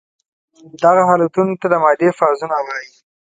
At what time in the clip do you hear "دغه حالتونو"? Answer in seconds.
0.83-1.53